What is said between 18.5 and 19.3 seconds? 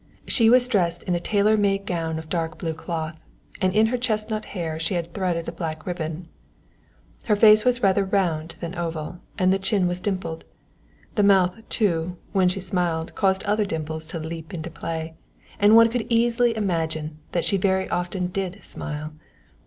smile.